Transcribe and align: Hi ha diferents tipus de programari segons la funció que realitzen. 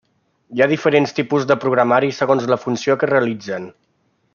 Hi 0.55 0.63
ha 0.65 0.67
diferents 0.71 1.13
tipus 1.19 1.45
de 1.51 1.59
programari 1.65 2.11
segons 2.23 2.51
la 2.55 2.61
funció 2.67 3.01
que 3.05 3.15
realitzen. 3.15 3.73